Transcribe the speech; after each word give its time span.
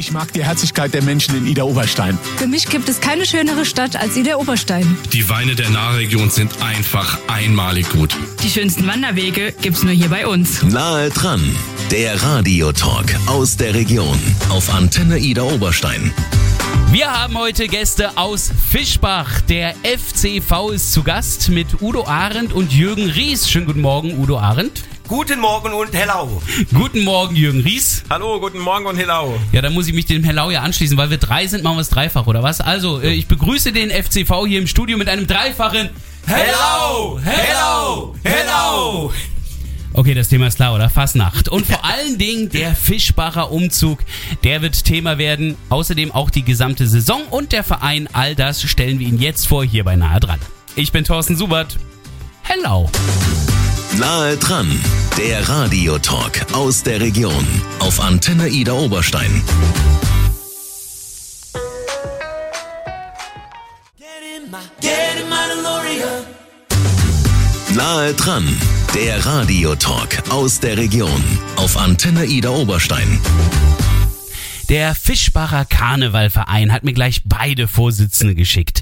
Ich 0.00 0.12
mag 0.12 0.32
die 0.32 0.42
Herzlichkeit 0.42 0.94
der 0.94 1.02
Menschen 1.02 1.36
in 1.36 1.46
Ida-Oberstein. 1.46 2.18
Für 2.38 2.46
mich 2.46 2.70
gibt 2.70 2.88
es 2.88 3.02
keine 3.02 3.26
schönere 3.26 3.66
Stadt 3.66 3.96
als 3.96 4.16
Ida-Oberstein. 4.16 4.96
Die 5.12 5.28
Weine 5.28 5.54
der 5.54 5.68
Nahregion 5.68 6.30
sind 6.30 6.62
einfach 6.62 7.18
einmalig 7.26 7.86
gut. 7.90 8.16
Die 8.42 8.48
schönsten 8.48 8.86
Wanderwege 8.86 9.52
gibt's 9.60 9.82
nur 9.82 9.92
hier 9.92 10.08
bei 10.08 10.26
uns. 10.26 10.62
Nahe 10.62 11.10
dran, 11.10 11.54
der 11.90 12.22
Radiotalk 12.22 13.14
aus 13.26 13.58
der 13.58 13.74
Region 13.74 14.18
auf 14.48 14.72
Antenne 14.72 15.18
Ida 15.18 15.42
Oberstein. 15.42 16.14
Wir 16.90 17.12
haben 17.12 17.36
heute 17.36 17.68
Gäste 17.68 18.16
aus 18.16 18.50
Fischbach. 18.70 19.42
Der 19.42 19.74
FCV 19.82 20.70
ist 20.70 20.94
zu 20.94 21.02
Gast 21.02 21.50
mit 21.50 21.82
Udo 21.82 22.06
Arendt 22.06 22.54
und 22.54 22.72
Jürgen 22.72 23.10
Ries. 23.10 23.50
Schönen 23.50 23.66
guten 23.66 23.82
Morgen, 23.82 24.18
Udo 24.18 24.38
Arendt. 24.38 24.80
Guten 25.10 25.40
Morgen 25.40 25.72
und 25.72 25.92
hello. 25.92 26.40
Guten 26.72 27.02
Morgen, 27.02 27.34
Jürgen 27.34 27.62
Ries. 27.62 28.04
Hallo, 28.08 28.38
guten 28.38 28.60
Morgen 28.60 28.86
und 28.86 28.96
hello. 28.96 29.36
Ja, 29.50 29.60
dann 29.60 29.74
muss 29.74 29.88
ich 29.88 29.92
mich 29.92 30.06
dem 30.06 30.22
Hello 30.22 30.52
ja 30.52 30.60
anschließen, 30.62 30.96
weil 30.96 31.10
wir 31.10 31.18
drei 31.18 31.48
sind, 31.48 31.64
machen 31.64 31.78
wir 31.78 31.80
es 31.80 31.88
dreifach, 31.88 32.28
oder 32.28 32.44
was? 32.44 32.60
Also, 32.60 33.00
äh, 33.00 33.10
ich 33.10 33.26
begrüße 33.26 33.72
den 33.72 33.90
FCV 33.90 34.46
hier 34.46 34.60
im 34.60 34.68
Studio 34.68 34.96
mit 34.96 35.08
einem 35.08 35.26
dreifachen 35.26 35.90
Hello, 36.26 37.18
hello, 37.24 38.14
hello. 38.22 39.12
Okay, 39.94 40.14
das 40.14 40.28
Thema 40.28 40.46
ist 40.46 40.54
klar, 40.54 40.76
oder? 40.76 40.88
Fastnacht. 40.88 41.48
Und 41.48 41.66
vor 41.66 41.84
allen 41.84 42.16
Dingen 42.16 42.48
der 42.48 42.76
Fischbacher 42.76 43.50
Umzug, 43.50 43.98
der 44.44 44.62
wird 44.62 44.84
Thema 44.84 45.18
werden. 45.18 45.56
Außerdem 45.70 46.12
auch 46.12 46.30
die 46.30 46.44
gesamte 46.44 46.86
Saison 46.86 47.22
und 47.30 47.50
der 47.50 47.64
Verein. 47.64 48.08
All 48.12 48.36
das 48.36 48.62
stellen 48.62 49.00
wir 49.00 49.08
Ihnen 49.08 49.20
jetzt 49.20 49.48
vor, 49.48 49.64
hier 49.64 49.82
bei 49.82 49.96
Nahe 49.96 50.20
dran. 50.20 50.38
Ich 50.76 50.92
bin 50.92 51.02
Thorsten 51.02 51.34
Subert. 51.34 51.78
Hello. 52.44 52.88
Nahe 54.00 54.38
dran, 54.38 54.66
der 55.18 55.46
Radiotalk 55.46 56.54
aus 56.54 56.82
der 56.82 57.02
Region 57.02 57.46
auf 57.80 58.00
Antenne 58.00 58.48
Ida 58.48 58.72
Oberstein. 58.72 59.42
Nahe 67.74 68.14
dran, 68.14 68.48
der 68.94 69.26
Radiotalk 69.26 70.22
aus 70.30 70.60
der 70.60 70.78
Region 70.78 71.22
auf 71.56 71.76
Antenne 71.76 72.24
Ida 72.24 72.48
Oberstein. 72.48 73.20
Der 74.70 74.94
Fischbacher 74.94 75.66
Karnevalverein 75.66 76.72
hat 76.72 76.84
mir 76.84 76.94
gleich 76.94 77.20
beide 77.26 77.68
Vorsitzende 77.68 78.34
geschickt. 78.34 78.80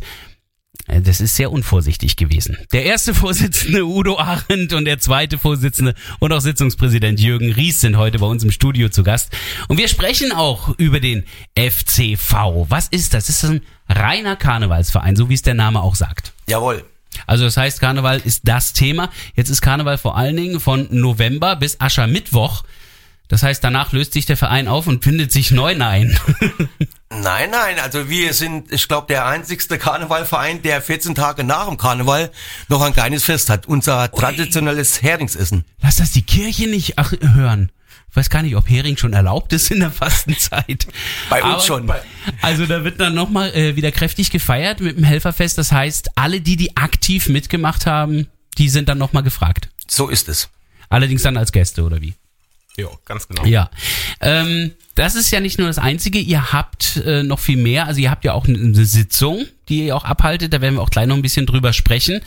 Äh, 0.87 1.01
Das 1.01 1.21
ist 1.21 1.37
sehr 1.37 1.51
unvorsichtig 1.53 2.17
gewesen. 2.17 2.57
Der 2.73 2.85
erste 2.85 3.15
Vorsitzende 3.19 3.85
Udo 3.85 4.19
Arendt 4.19 4.73
und 4.73 4.85
der 4.85 4.99
zweite 4.99 5.39
Vorsitzende 5.39 5.95
und 6.19 6.33
auch 6.33 6.41
Sitzungspräsident 6.41 7.21
Jürgen 7.21 7.53
Ries 7.53 7.81
sind 7.81 7.97
heute 7.97 8.19
bei 8.19 8.27
uns 8.27 8.45
im 8.45 8.51
Studio 8.51 8.89
zu 8.89 9.03
Gast. 9.03 9.31
Und 9.69 9.79
wir 9.79 9.89
sprechen 9.89 10.33
auch 10.33 10.77
über 10.79 11.01
den 11.01 11.25
FCV. 11.57 12.67
Was 12.69 12.89
ist 12.89 13.15
das? 13.15 13.27
Das 13.27 13.43
ist 13.43 13.51
ein 13.51 13.61
reiner 13.89 14.37
Karnevalsverein, 14.37 15.17
so 15.17 15.29
wie 15.29 15.35
es 15.35 15.43
der 15.43 15.55
Name 15.55 15.81
auch 15.81 15.95
sagt. 15.95 16.33
Jawohl. 16.47 16.85
Also 17.27 17.45
das 17.45 17.57
heißt, 17.57 17.81
Karneval 17.81 18.21
ist 18.25 18.43
das 18.45 18.73
Thema. 18.73 19.11
Jetzt 19.35 19.49
ist 19.49 19.61
Karneval 19.61 19.99
vor 19.99 20.17
allen 20.17 20.37
Dingen 20.37 20.61
von 20.61 20.87
November 20.91 21.57
bis 21.57 21.81
Aschermittwoch. 21.81 22.65
Das 23.29 23.43
heißt, 23.43 23.63
danach 23.63 23.93
löst 23.93 24.15
sich 24.15 24.25
der 24.25 24.39
Verein 24.39 24.69
auf 24.69 24.87
und 24.87 25.05
findet 25.05 25.33
sich 25.33 25.51
neu 25.51 25.77
ein. 25.79 26.19
Nein, 27.11 27.51
nein, 27.51 27.79
also 27.83 28.11
wir 28.11 28.35
sind, 28.35 28.71
ich 28.71 28.87
glaube, 28.87 29.07
der 29.07 29.25
einzigste 29.25 29.79
Karnevalverein, 29.79 30.61
der 30.61 30.83
14 30.83 31.15
Tage 31.15 31.43
nach 31.43 31.67
dem 31.67 31.79
Karneval 31.79 32.31
noch 32.69 32.83
ein 32.83 32.93
kleines 32.93 33.25
Fest 33.25 33.49
hat. 33.49 33.67
Unser 33.67 34.13
traditionelles 34.13 35.01
Heringsessen. 35.01 35.65
Lass 35.81 35.97
das 35.97 36.13
die 36.13 36.23
Kirche 36.23 36.69
nicht 36.69 36.99
ach, 36.99 37.15
hören. 37.35 37.73
Ich 38.11 38.17
weiß 38.17 38.29
gar 38.29 38.43
nicht, 38.43 38.57
ob 38.57 38.69
Hering 38.69 38.99
schon 38.99 39.15
erlaubt 39.15 39.55
ist 39.55 39.71
in 39.71 39.81
der 39.81 39.91
Fastenzeit. 39.91 40.87
Bei 41.31 41.43
uns 41.43 41.65
schon. 41.65 41.91
Also 42.43 42.67
da 42.67 42.85
wird 42.85 43.01
dann 43.01 43.15
nochmal 43.15 43.55
äh, 43.55 43.75
wieder 43.75 43.91
kräftig 43.91 44.31
gefeiert 44.31 44.81
mit 44.81 44.99
dem 44.99 45.05
Helferfest. 45.05 45.57
Das 45.57 45.73
heißt, 45.73 46.11
alle 46.15 46.43
die, 46.43 46.57
die 46.57 46.77
aktiv 46.77 47.29
mitgemacht 47.29 47.87
haben, 47.87 48.29
die 48.59 48.69
sind 48.69 48.89
dann 48.89 48.99
nochmal 48.99 49.23
gefragt. 49.23 49.71
So 49.87 50.09
ist 50.09 50.29
es. 50.29 50.51
Allerdings 50.91 51.23
dann 51.23 51.37
als 51.39 51.53
Gäste, 51.53 51.85
oder 51.85 52.03
wie? 52.03 52.15
Ja, 52.79 52.89
ganz 53.05 53.27
genau. 53.27 53.45
Ja. 53.45 53.71
Ähm, 54.21 54.73
das 54.95 55.17
ist 55.17 55.33
ja 55.33 55.41
nicht 55.41 55.59
nur 55.59 55.67
das 55.67 55.79
Einzige, 55.79 56.19
ihr 56.21 56.53
habt 56.53 56.97
äh, 57.05 57.25
noch 57.25 57.41
viel 57.41 57.57
mehr. 57.57 57.87
Also 57.87 58.01
ihr 58.01 58.11
habt 58.11 58.25
ja 58.25 58.35
auch 58.35 58.47
eine 58.47 58.85
Sitzung, 58.85 59.47
die 59.69 59.87
ihr 59.87 59.97
auch 59.97 60.05
abhaltet. 60.05 60.53
Da 60.53 60.61
werden 60.61 60.77
wir 60.77 60.83
auch 60.83 60.91
gleich 60.91 61.09
noch 61.09 61.17
ein 61.17 61.23
bisschen 61.23 61.45
drüber 61.45 61.73
sprechen. 61.73 62.21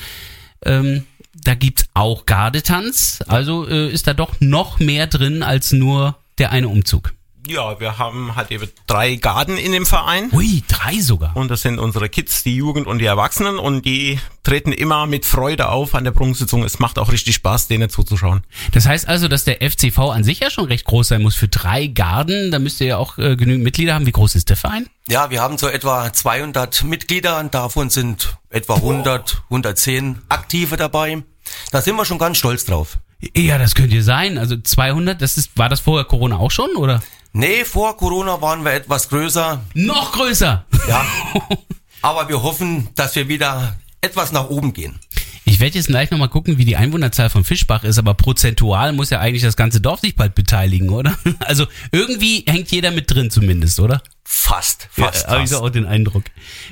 Ähm, 0.63 1.06
da 1.34 1.53
gibt's 1.53 1.85
auch 1.94 2.25
Gardetanz. 2.25 3.23
Also 3.28 3.66
äh, 3.66 3.89
ist 3.89 4.07
da 4.07 4.13
doch 4.13 4.41
noch 4.41 4.79
mehr 4.79 5.07
drin 5.07 5.41
als 5.41 5.72
nur 5.72 6.17
der 6.38 6.51
eine 6.51 6.68
Umzug. 6.68 7.13
Ja, 7.47 7.79
wir 7.79 7.97
haben 7.97 8.35
halt 8.35 8.51
eben 8.51 8.69
drei 8.88 9.16
Garden 9.16 9.57
in 9.57 9.72
dem 9.72 9.85
Verein. 9.85 10.29
Ui, 10.31 10.63
drei 10.68 11.00
sogar. 11.00 11.35
Und 11.35 11.50
das 11.50 11.62
sind 11.63 11.79
unsere 11.79 12.07
Kids, 12.07 12.44
die 12.44 12.56
Jugend 12.56 12.88
und 12.88 13.00
die 13.00 13.06
Erwachsenen. 13.06 13.57
Und 13.57 13.85
die 13.85 14.19
treten 14.51 14.73
immer 14.73 15.06
mit 15.06 15.25
Freude 15.25 15.69
auf 15.69 15.95
an 15.95 16.03
der 16.03 16.12
Prunksitzung. 16.12 16.66
Es 16.66 16.78
macht 16.78 17.00
auch 17.00 17.09
richtig 17.09 17.35
Spaß, 17.35 17.69
denen 17.69 17.89
zuzuschauen. 17.89 18.41
Das 18.73 18.85
heißt 18.85 19.07
also, 19.07 19.29
dass 19.29 19.45
der 19.45 19.62
FCV 19.62 19.97
an 20.12 20.25
sich 20.25 20.41
ja 20.41 20.50
schon 20.50 20.66
recht 20.66 20.84
groß 20.84 21.07
sein 21.07 21.22
muss. 21.22 21.35
Für 21.35 21.47
drei 21.47 21.88
Garden, 21.88 22.51
da 22.51 22.59
müsst 22.59 22.81
ihr 22.81 22.88
ja 22.88 22.97
auch 22.97 23.17
äh, 23.17 23.38
genügend 23.38 23.63
Mitglieder 23.63 23.94
haben. 23.94 24.06
Wie 24.06 24.12
groß 24.12 24.35
ist 24.35 24.50
der 24.50 24.57
Verein? 24.57 24.88
Ja, 25.07 25.29
wir 25.29 25.41
haben 25.41 25.57
so 25.57 25.69
etwa 25.69 26.12
200 26.12 26.84
Mitglieder 26.84 27.39
und 27.39 27.53
davon 27.53 27.89
sind 27.89 28.35
etwa 28.50 28.75
100, 28.75 29.44
110 29.45 30.17
Aktive 30.28 30.75
dabei. 30.75 31.23
Da 31.72 31.81
sind 31.81 31.95
wir 31.95 32.03
schon 32.03 32.18
ganz 32.18 32.38
stolz 32.38 32.66
drauf. 32.66 32.97
Ja, 33.33 33.57
das 33.57 33.73
könnte 33.73 33.95
ja 33.95 34.01
sein. 34.01 34.38
Also 34.38 34.57
200, 34.57 35.22
das 35.22 35.38
ist, 35.38 35.57
war 35.57 35.69
das 35.69 35.79
vorher 35.79 36.03
Corona 36.03 36.39
auch 36.39 36.51
schon, 36.51 36.75
oder? 36.75 37.01
Nee, 37.31 37.63
vor 37.63 37.95
Corona 37.95 38.41
waren 38.41 38.66
wir 38.66 38.73
etwas 38.73 39.07
größer. 39.07 39.62
Noch 39.75 40.12
größer. 40.12 40.66
Ja. 40.89 41.06
Aber 42.01 42.28
wir 42.28 42.41
hoffen, 42.41 42.89
dass 42.95 43.16
wir 43.16 43.28
wieder 43.29 43.78
etwas 44.01 44.31
nach 44.31 44.50
oben 44.50 44.73
gehen. 44.73 45.00
Ich 45.44 45.59
werde 45.59 45.78
jetzt 45.78 45.88
gleich 45.88 46.12
nochmal 46.12 46.29
gucken, 46.29 46.57
wie 46.57 46.66
die 46.66 46.78
Einwohnerzahl 46.78 47.29
von 47.29 47.44
Fischbach 47.44 47.84
ist, 47.84 47.97
aber 47.97 48.13
prozentual 48.13 48.94
muss 48.94 49.09
ja 49.09 49.19
eigentlich 49.19 49.41
das 49.41 49.56
ganze 49.56 49.81
Dorf 49.81 50.01
sich 50.01 50.16
bald 50.16 50.35
beteiligen, 50.35 50.89
oder? 50.89 51.17
Also 51.39 51.67
irgendwie 51.91 52.44
hängt 52.47 52.72
jeder 52.72 52.91
mit 52.91 53.09
drin 53.12 53.31
zumindest, 53.31 53.79
oder? 53.79 54.01
Fast, 54.23 54.88
fast, 54.91 55.25
ja, 55.25 55.31
Habe 55.31 55.44
ich 55.44 55.50
so 55.50 55.59
auch 55.59 55.69
den 55.69 55.85
Eindruck. 55.85 56.23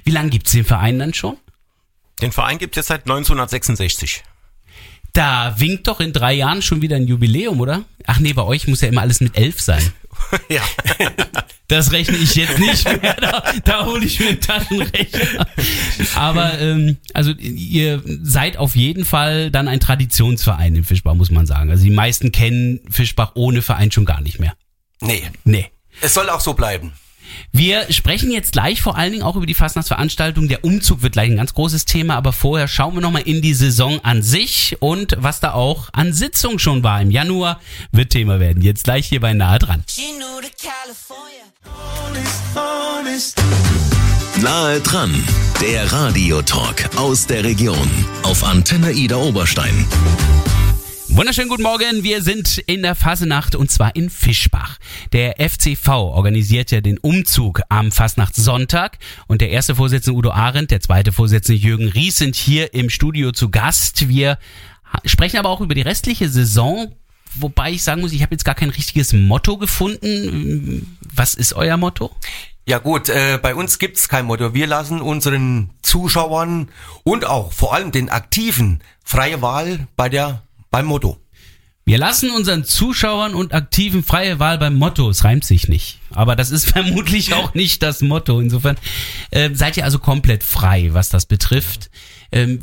Wie 0.04 0.12
lange 0.12 0.30
gibt's 0.30 0.52
den 0.52 0.66
Verein 0.66 1.00
dann 1.00 1.14
schon? 1.14 1.38
Den 2.22 2.32
Verein 2.32 2.58
gibt 2.58 2.76
es 2.76 2.82
jetzt 2.82 2.88
seit 2.88 3.02
1966. 3.02 4.24
Da 5.14 5.56
winkt 5.60 5.88
doch 5.88 6.00
in 6.00 6.14
drei 6.14 6.34
Jahren 6.34 6.62
schon 6.62 6.82
wieder 6.82 6.96
ein 6.96 7.08
Jubiläum, 7.08 7.60
oder? 7.60 7.84
Ach 8.06 8.20
nee, 8.20 8.34
bei 8.34 8.44
euch 8.44 8.68
muss 8.68 8.82
ja 8.82 8.90
immer 8.90 9.02
alles 9.02 9.22
mit 9.22 9.36
elf 9.36 9.60
sein. 9.60 9.82
ja. 10.50 10.62
Das 11.68 11.92
rechne 11.92 12.18
ich 12.18 12.34
jetzt 12.34 12.58
nicht 12.58 12.84
mehr. 13.00 13.14
Da, 13.22 13.44
da 13.64 13.86
hole 13.86 14.04
ich 14.04 14.20
mir 14.20 14.30
einen 14.30 14.42
Taschenrechner. 14.42 15.46
Aber 16.16 16.60
ähm, 16.60 16.98
also 17.14 17.30
ihr 17.34 18.02
seid 18.24 18.58
auf 18.58 18.76
jeden 18.76 19.06
Fall 19.06 19.52
dann 19.52 19.68
ein 19.68 19.80
Traditionsverein 19.80 20.76
im 20.76 20.84
Fischbach, 20.84 21.14
muss 21.14 21.30
man 21.30 21.46
sagen. 21.46 21.70
Also 21.70 21.84
die 21.84 21.92
meisten 21.92 22.32
kennen 22.32 22.80
Fischbach 22.90 23.34
ohne 23.36 23.62
Verein 23.62 23.92
schon 23.92 24.06
gar 24.06 24.20
nicht 24.22 24.40
mehr. 24.40 24.54
Nee, 25.00 25.22
Nee. 25.44 25.68
es 26.02 26.16
soll 26.16 26.28
auch 26.32 26.40
so 26.42 26.56
bleiben. 26.56 26.92
Wir 27.52 27.92
sprechen 27.92 28.32
jetzt 28.32 28.52
gleich 28.52 28.82
vor 28.82 28.98
allen 28.98 29.12
Dingen 29.12 29.24
auch 29.24 29.36
über 29.36 29.46
die 29.46 29.54
Fastnachtsveranstaltung. 29.54 30.48
Der 30.48 30.64
Umzug 30.64 31.02
wird 31.02 31.14
gleich 31.14 31.30
ein 31.30 31.38
ganz 31.38 31.54
großes 31.54 31.86
Thema, 31.86 32.16
aber 32.16 32.34
vorher 32.34 32.68
schauen 32.68 32.96
wir 32.96 33.02
nochmal 33.02 33.24
in 33.24 33.42
die 33.42 33.54
Saison 33.54 34.00
an 34.04 34.22
sich 34.22 34.78
und 34.80 35.16
was 35.20 35.40
da 35.40 35.54
auch 35.54 35.90
an 35.94 36.14
Sitzung 36.14 36.60
schon 36.60 36.84
war 36.84 37.02
im 37.02 37.12
Januar, 37.12 37.60
wird 37.92 38.12
Thema 38.12 38.40
werden. 38.40 38.62
Jetzt 38.62 38.84
gleich 38.84 39.08
hier 39.08 39.20
bei 39.20 39.34
Nahe 39.34 39.60
dran. 39.60 39.84
Nahe 44.42 44.80
dran, 44.80 45.24
der 45.62 45.92
Radiotalk 45.92 46.96
aus 46.96 47.28
der 47.28 47.44
Region 47.44 47.90
auf 48.24 48.44
Antenne 48.44 48.92
Ida 48.92 49.18
Oberstein. 49.18 49.86
Wunderschönen 51.12 51.50
guten 51.50 51.64
Morgen, 51.64 52.04
wir 52.04 52.22
sind 52.22 52.60
in 52.60 52.84
der 52.84 52.94
Fasenacht 52.94 53.56
und 53.56 53.72
zwar 53.72 53.96
in 53.96 54.12
Fischbach. 54.12 54.78
Der 55.12 55.38
FCV 55.40 55.88
organisiert 55.88 56.70
ja 56.70 56.82
den 56.82 57.00
Umzug 57.00 57.62
am 57.68 57.92
Fastnachtssonntag 57.92 59.00
und 59.28 59.42
der 59.42 59.50
erste 59.50 59.76
Vorsitzende 59.76 60.16
Udo 60.16 60.30
Arendt, 60.30 60.70
der 60.70 60.82
zweite 60.82 61.12
Vorsitzende 61.12 61.60
Jürgen 61.60 61.90
Ries 61.90 62.18
sind 62.18 62.36
hier 62.36 62.76
im 62.76 62.92
Studio 62.92 63.32
zu 63.32 63.50
Gast. 63.50 64.08
Wir 64.08 64.38
sprechen 65.04 65.38
aber 65.38 65.50
auch 65.50 65.62
über 65.62 65.74
die 65.74 65.82
restliche 65.82 66.30
Saison, 66.30 66.94
wobei 67.34 67.72
ich 67.72 67.84
sagen 67.84 68.02
muss, 68.02 68.14
ich 68.14 68.22
habe 68.22 68.36
jetzt 68.36 68.46
gar 68.46 68.56
kein 68.56 68.70
richtiges 68.70 69.12
Motto 69.12 69.58
gefunden. 69.58 70.96
Was 71.12 71.34
ist 71.34 71.54
euer 71.54 71.78
Motto? 71.78 72.16
Ja 72.68 72.78
gut, 72.78 73.10
äh, 73.10 73.40
bei 73.42 73.56
uns 73.56 73.80
gibt's 73.80 74.10
kein 74.10 74.26
Motto. 74.26 74.54
Wir 74.54 74.68
lassen 74.68 75.02
unseren 75.02 75.72
Zuschauern 75.82 76.70
und 77.04 77.26
auch 77.26 77.52
vor 77.52 77.74
allem 77.74 77.92
den 77.92 78.10
Aktiven 78.10 78.82
freie 79.04 79.42
Wahl 79.42 79.88
bei 79.96 80.08
der 80.08 80.44
beim 80.72 80.86
Motto. 80.86 81.18
Wir 81.86 81.98
lassen 81.98 82.30
unseren 82.30 82.66
Zuschauern 82.66 83.34
und 83.34 83.52
Aktiven 83.52 84.04
freie 84.04 84.38
Wahl 84.38 84.60
beim 84.60 84.76
Motto. 84.76 85.10
Es 85.10 85.24
reimt 85.24 85.44
sich 85.44 85.68
nicht. 85.68 86.00
Aber 86.12 86.36
das 86.36 86.52
ist 86.52 86.66
vermutlich 86.72 87.34
auch 87.34 87.56
nicht 87.56 87.82
das 87.82 88.02
Motto. 88.02 88.40
Insofern 88.40 88.78
äh, 89.32 89.50
seid 89.54 89.76
ihr 89.78 89.86
also 89.86 89.98
komplett 89.98 90.44
frei, 90.44 90.90
was 90.94 91.10
das 91.10 91.26
betrifft. 91.26 91.90
Ähm, 92.32 92.60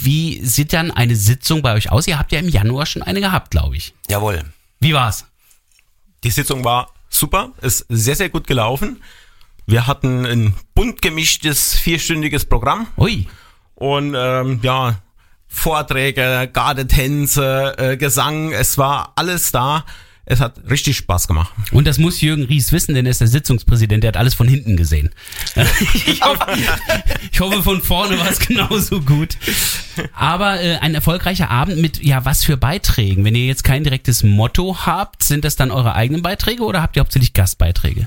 wie 0.00 0.44
sieht 0.44 0.72
dann 0.72 0.92
eine 0.92 1.16
Sitzung 1.16 1.62
bei 1.62 1.74
euch 1.74 1.90
aus? 1.90 2.06
Ihr 2.06 2.20
habt 2.20 2.30
ja 2.30 2.38
im 2.38 2.48
Januar 2.48 2.86
schon 2.86 3.02
eine 3.02 3.20
gehabt, 3.20 3.50
glaube 3.50 3.76
ich. 3.76 3.94
Jawohl. 4.08 4.44
Wie 4.78 4.94
war's? 4.94 5.26
Die 6.22 6.30
Sitzung 6.30 6.64
war 6.64 6.92
super, 7.08 7.52
ist 7.60 7.84
sehr, 7.88 8.14
sehr 8.14 8.28
gut 8.28 8.46
gelaufen. 8.46 9.02
Wir 9.66 9.86
hatten 9.86 10.24
ein 10.24 10.54
bunt 10.74 11.02
gemischtes 11.02 11.74
vierstündiges 11.74 12.44
Programm. 12.44 12.86
Ui. 12.96 13.26
Und 13.74 14.14
ähm, 14.16 14.60
ja, 14.62 15.02
Vorträge, 15.48 16.48
Gardetänze, 16.52 17.74
äh, 17.78 17.96
Gesang, 17.96 18.52
es 18.52 18.78
war 18.78 19.12
alles 19.16 19.50
da. 19.52 19.84
Es 20.30 20.40
hat 20.40 20.60
richtig 20.68 20.98
Spaß 20.98 21.26
gemacht. 21.26 21.54
Und 21.72 21.86
das 21.86 21.96
muss 21.96 22.20
Jürgen 22.20 22.44
Ries 22.44 22.70
wissen, 22.70 22.94
denn 22.94 23.06
er 23.06 23.10
ist 23.12 23.22
der 23.22 23.28
Sitzungspräsident, 23.28 24.04
der 24.04 24.08
hat 24.08 24.18
alles 24.18 24.34
von 24.34 24.46
hinten 24.46 24.76
gesehen. 24.76 25.08
ich, 26.04 26.20
hoffe, 26.22 26.46
ich 27.32 27.40
hoffe, 27.40 27.62
von 27.62 27.80
vorne 27.80 28.18
war 28.18 28.28
es 28.28 28.38
genauso 28.38 29.00
gut. 29.00 29.38
Aber 30.12 30.60
äh, 30.60 30.76
ein 30.80 30.94
erfolgreicher 30.94 31.48
Abend 31.50 31.78
mit, 31.78 32.02
ja, 32.04 32.26
was 32.26 32.44
für 32.44 32.58
Beiträgen? 32.58 33.24
Wenn 33.24 33.34
ihr 33.34 33.46
jetzt 33.46 33.64
kein 33.64 33.84
direktes 33.84 34.22
Motto 34.22 34.76
habt, 34.84 35.22
sind 35.22 35.46
das 35.46 35.56
dann 35.56 35.70
eure 35.70 35.94
eigenen 35.94 36.20
Beiträge 36.20 36.62
oder 36.62 36.82
habt 36.82 36.96
ihr 36.96 37.00
hauptsächlich 37.00 37.32
Gastbeiträge? 37.32 38.06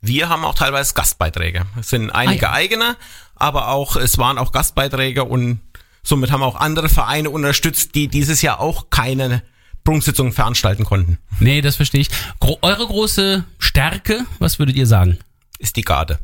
Wir 0.00 0.28
haben 0.28 0.44
auch 0.44 0.54
teilweise 0.54 0.94
Gastbeiträge. 0.94 1.66
Es 1.80 1.88
sind 1.88 2.10
einige 2.10 2.48
Ah, 2.48 2.52
ja. 2.52 2.56
eigene, 2.58 2.96
aber 3.34 3.70
auch, 3.70 3.96
es 3.96 4.18
waren 4.18 4.38
auch 4.38 4.52
Gastbeiträge 4.52 5.24
und 5.24 5.58
somit 6.06 6.30
haben 6.30 6.42
auch 6.42 6.56
andere 6.56 6.88
Vereine 6.88 7.30
unterstützt, 7.30 7.94
die 7.94 8.08
dieses 8.08 8.40
Jahr 8.42 8.60
auch 8.60 8.90
keine 8.90 9.42
Prunksitzungen 9.84 10.32
veranstalten 10.32 10.84
konnten. 10.84 11.18
Nee, 11.40 11.60
das 11.60 11.76
verstehe 11.76 12.00
ich. 12.00 12.08
Gro 12.40 12.58
eure 12.62 12.86
große 12.86 13.44
Stärke, 13.58 14.24
was 14.38 14.58
würdet 14.58 14.76
ihr 14.76 14.86
sagen? 14.86 15.18
Ist 15.58 15.76
die 15.76 15.82
Garde. 15.82 16.18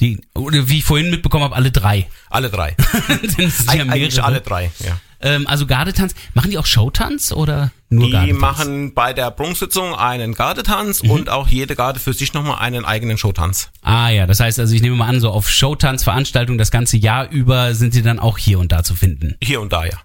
Die, 0.00 0.20
oder 0.34 0.68
wie 0.68 0.78
ich 0.78 0.84
vorhin 0.84 1.10
mitbekommen 1.10 1.44
habe, 1.44 1.56
alle 1.56 1.70
drei. 1.70 2.08
Alle 2.28 2.50
drei. 2.50 2.76
Eig 3.66 3.80
eigentlich 3.80 4.22
alle 4.22 4.40
drei, 4.42 4.70
ja. 4.80 5.00
Ähm, 5.20 5.46
also 5.46 5.66
Gardetanz. 5.66 6.14
Machen 6.34 6.50
die 6.50 6.58
auch 6.58 6.66
Showtanz 6.66 7.32
oder 7.32 7.70
nur 7.88 8.06
Die 8.06 8.12
Gardetanz? 8.12 8.40
machen 8.40 8.94
bei 8.94 9.12
der 9.12 9.30
Prunksitzung 9.30 9.94
einen 9.94 10.34
Gardetanz 10.34 11.02
Mhm. 11.02 11.10
und 11.10 11.30
auch 11.30 11.48
jede 11.48 11.74
Garde 11.76 12.00
für 12.00 12.12
sich 12.12 12.34
nochmal 12.34 12.58
einen 12.60 12.84
eigenen 12.84 13.16
Showtanz. 13.18 13.70
Ah 13.82 14.08
ja, 14.10 14.26
das 14.26 14.40
heißt 14.40 14.58
also, 14.60 14.74
ich 14.74 14.82
nehme 14.82 14.96
mal 14.96 15.08
an, 15.08 15.20
so 15.20 15.30
auf 15.30 15.48
Showtanzveranstaltungen 15.48 16.58
das 16.58 16.70
ganze 16.70 16.96
Jahr 16.96 17.30
über 17.30 17.74
sind 17.74 17.94
sie 17.94 18.02
dann 18.02 18.18
auch 18.18 18.38
hier 18.38 18.58
und 18.58 18.72
da 18.72 18.82
zu 18.82 18.94
finden. 18.94 19.36
Hier 19.42 19.60
und 19.60 19.72
da, 19.72 19.84
ja. 19.84 19.98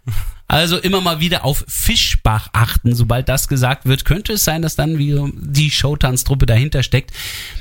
Also 0.48 0.78
immer 0.78 1.00
mal 1.00 1.22
wieder 1.22 1.46
auf 1.46 1.64
Fischbach 1.70 2.50
achten. 2.52 2.94
Sobald 2.94 3.30
das 3.30 3.48
gesagt 3.48 3.86
wird, 3.86 4.04
könnte 4.04 4.34
es 4.34 4.44
sein, 4.44 4.62
dass 4.62 4.76
dann 4.76 4.98
wieder 4.98 5.30
die 5.34 5.72
Showtanztruppe 5.72 6.46
dahinter 6.46 6.84
steckt. 6.84 7.12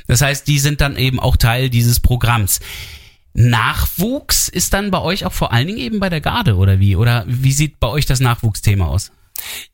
Das 0.07 0.21
heißt, 0.21 0.45
die 0.47 0.59
sind 0.59 0.81
dann 0.81 0.97
eben 0.97 1.17
auch 1.19 1.37
Teil 1.37 1.69
dieses 1.69 2.01
Programms. 2.01 2.59
Nachwuchs 3.33 4.49
ist 4.49 4.73
dann 4.73 4.91
bei 4.91 4.99
euch 4.99 5.25
auch 5.25 5.33
vor 5.33 5.53
allen 5.53 5.67
Dingen 5.67 5.79
eben 5.79 5.99
bei 5.99 6.09
der 6.09 6.21
Garde 6.21 6.55
oder 6.55 6.79
wie? 6.79 6.95
Oder 6.95 7.23
wie 7.27 7.53
sieht 7.53 7.79
bei 7.79 7.87
euch 7.87 8.05
das 8.05 8.19
Nachwuchsthema 8.19 8.87
aus? 8.87 9.11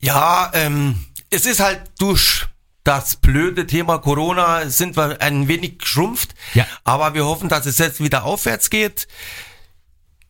Ja, 0.00 0.50
ähm, 0.54 1.04
es 1.30 1.46
ist 1.46 1.60
halt 1.60 1.82
durch 1.98 2.46
das 2.84 3.16
blöde 3.16 3.66
Thema 3.66 3.98
Corona 3.98 4.70
sind 4.70 4.96
wir 4.96 5.20
ein 5.20 5.46
wenig 5.46 5.80
geschrumpft. 5.80 6.34
Ja. 6.54 6.66
Aber 6.84 7.12
wir 7.12 7.26
hoffen, 7.26 7.48
dass 7.48 7.66
es 7.66 7.78
jetzt 7.78 8.02
wieder 8.02 8.24
aufwärts 8.24 8.70
geht. 8.70 9.08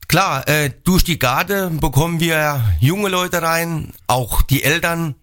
Klar, 0.08 0.48
äh, 0.48 0.70
durch 0.84 1.04
die 1.04 1.18
Garde 1.18 1.70
bekommen 1.70 2.18
wir 2.18 2.64
junge 2.80 3.10
Leute 3.10 3.42
rein, 3.42 3.92
auch 4.06 4.40
die 4.40 4.64
Eltern. 4.64 5.14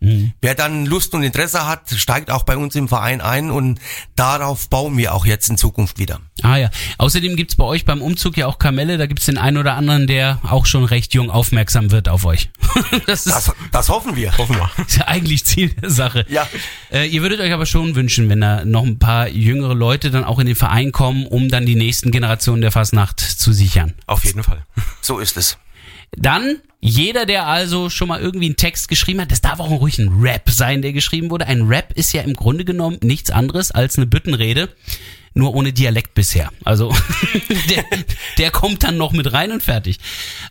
Wer 0.42 0.54
dann 0.54 0.86
Lust 0.86 1.16
und 1.16 1.24
Interesse 1.24 1.66
hat, 1.66 1.90
steigt 1.90 2.30
auch 2.30 2.44
bei 2.44 2.56
uns 2.56 2.76
im 2.76 2.88
Verein 2.88 3.20
ein 3.20 3.50
und 3.50 3.80
darauf 4.16 4.70
bauen 4.70 4.96
wir 4.96 5.16
auch 5.16 5.26
jetzt 5.26 5.50
in 5.50 5.58
Zukunft 5.58 5.98
wieder. 5.98 6.20
Ah 6.44 6.58
ja. 6.58 6.70
Außerdem 7.00 7.36
gibt's 7.36 7.56
bei 7.56 7.64
euch 7.64 7.86
beim 7.86 8.02
Umzug 8.02 8.38
ja 8.38 8.46
auch 8.46 8.60
Kamelle. 8.60 9.00
Da 9.00 9.08
gibt's 9.08 9.26
den 9.26 9.40
einen 9.40 9.58
oder 9.58 9.74
anderen, 9.74 10.06
der 10.06 10.40
auch 10.44 10.68
schon 10.68 10.84
recht 10.84 11.16
jung 11.16 11.32
aufmerksam 11.32 11.90
wird 11.90 12.08
auf 12.08 12.26
euch. 12.26 12.52
das 13.08 13.26
ist, 13.26 13.36
Das, 13.36 13.52
das 13.72 13.90
hoffen 13.90 14.16
wir. 14.16 14.38
Hoffen 14.38 14.56
wir. 14.56 14.70
ist 14.86 14.98
ja 14.98 15.08
eigentlich 15.08 15.46
Ziel 15.46 15.70
der 15.70 15.90
Sache. 15.90 16.26
Ja. 16.30 16.48
Äh, 16.92 17.08
ihr 17.08 17.24
würdet 17.24 17.40
euch 17.40 17.54
aber 17.54 17.66
schon 17.66 17.96
wünschen, 17.96 18.30
wenn 18.30 18.42
da 18.42 18.66
noch 18.66 18.84
ein 18.84 19.00
paar 19.00 19.30
jüngere 19.30 19.74
Leute 19.74 20.12
dann 20.12 20.24
auch 20.24 20.38
in 20.38 20.46
den 20.46 20.56
Verein 20.56 20.92
kommen, 20.92 21.26
um 21.26 21.50
dann 21.50 21.66
die 21.66 21.76
nächsten 21.76 22.12
Generationen 22.12 22.62
der 22.62 22.72
Fastnacht 22.72 23.20
zu 23.20 23.52
sichern. 23.52 23.96
Auf 24.06 24.24
jeden 24.26 24.44
Fall. 24.44 24.64
So 25.02 25.20
ist 25.20 25.38
es. 25.38 25.58
Dann 26.18 26.62
jeder, 26.88 27.26
der 27.26 27.48
also 27.48 27.90
schon 27.90 28.08
mal 28.08 28.22
irgendwie 28.22 28.46
einen 28.46 28.58
Text 28.58 28.88
geschrieben 28.88 29.22
hat, 29.22 29.32
das 29.32 29.42
darf 29.42 29.60
auch 29.60 29.70
ruhig 29.70 29.98
ein 29.98 30.20
Rap 30.22 30.50
sein, 30.52 30.84
der 30.84 30.94
geschrieben 30.94 31.32
wurde. 31.32 31.48
Ein 31.48 31.64
Rap 31.64 31.94
ist 31.96 32.14
ja 32.14 32.22
im 32.22 32.34
Grunde 32.34 32.64
genommen 32.64 33.00
nichts 33.02 33.32
anderes 33.32 33.72
als 33.72 33.98
eine 33.98 34.06
Büttenrede, 34.06 34.70
nur 35.34 35.56
ohne 35.56 35.74
Dialekt 35.74 36.14
bisher. 36.14 36.52
Also 36.64 36.96
der, 37.70 37.84
der 38.38 38.52
kommt 38.52 38.84
dann 38.84 38.98
noch 38.98 39.14
mit 39.14 39.34
rein 39.34 39.52
und 39.52 39.64
fertig. 39.64 39.98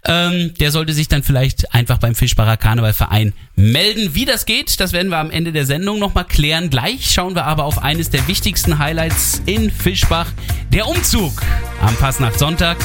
Ähm, 0.05 0.55
der 0.59 0.73
sollte 0.73 0.93
sich 0.93 1.06
dann 1.06 1.23
vielleicht 1.23 1.73
einfach 1.73 1.99
beim 1.99 2.17
Fischbacher 2.17 2.56
Karnevalverein 2.56 3.32
melden. 3.55 4.17
Wie 4.17 4.25
das 4.25 4.44
geht, 4.44 4.81
das 4.81 4.93
werden 4.93 5.11
wir 5.11 5.19
am 5.19 5.31
Ende 5.31 5.53
der 5.53 5.67
Sendung 5.67 6.00
nochmal 6.00 6.27
klären. 6.27 6.69
Gleich 6.69 7.12
schauen 7.12 7.37
wir 7.37 7.44
aber 7.44 7.65
auf 7.65 7.79
eines 7.79 8.11
der 8.11 8.27
wichtigsten 8.27 8.79
Highlights 8.81 9.41
in 9.47 9.70
Fischbach, 9.70 10.32
der 10.73 10.88
Umzug. 10.88 11.43
Am 11.81 11.94
Fastnacht-Sonntag 11.97 12.77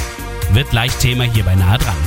wird 0.53 0.69
gleich 0.69 0.91
Thema 0.97 1.23
hier 1.23 1.43
bei 1.43 1.55
Nahe 1.55 1.77
dran. 1.77 1.97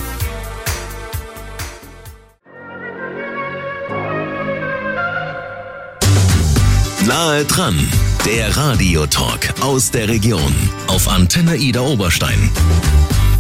Nahe 7.07 7.45
dran, 7.45 7.89
der 8.25 8.57
Radiotalk 8.57 9.61
aus 9.61 9.91
der 9.91 10.09
Region 10.09 10.55
auf 10.87 11.09
Antenne 11.09 11.57
Ida 11.57 11.81
Oberstein. 11.81 12.51